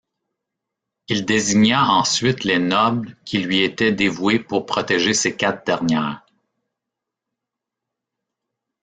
[1.09, 6.25] Il désigna ensuite les nobles qui lui étaient dévoués pour protéger ces quatre dernières.